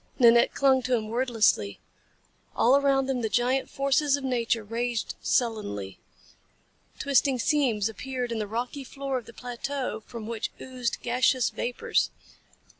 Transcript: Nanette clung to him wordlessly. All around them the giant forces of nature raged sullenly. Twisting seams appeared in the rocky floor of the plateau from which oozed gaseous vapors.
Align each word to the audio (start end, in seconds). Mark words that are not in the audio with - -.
Nanette 0.17 0.55
clung 0.55 0.81
to 0.81 0.95
him 0.95 1.09
wordlessly. 1.09 1.79
All 2.55 2.75
around 2.75 3.05
them 3.05 3.21
the 3.21 3.29
giant 3.29 3.69
forces 3.69 4.17
of 4.17 4.23
nature 4.23 4.63
raged 4.63 5.13
sullenly. 5.21 5.99
Twisting 6.97 7.37
seams 7.37 7.87
appeared 7.87 8.31
in 8.31 8.39
the 8.39 8.47
rocky 8.47 8.83
floor 8.83 9.19
of 9.19 9.27
the 9.27 9.31
plateau 9.31 10.01
from 10.07 10.25
which 10.25 10.49
oozed 10.59 11.03
gaseous 11.03 11.51
vapors. 11.51 12.09